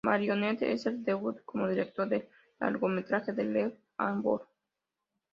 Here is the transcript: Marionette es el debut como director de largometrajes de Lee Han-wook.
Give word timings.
Marionette 0.03 0.63
es 0.71 0.87
el 0.87 1.03
debut 1.03 1.43
como 1.45 1.67
director 1.67 2.09
de 2.09 2.27
largometrajes 2.59 3.35
de 3.35 3.43
Lee 3.43 3.77
Han-wook. 3.99 4.47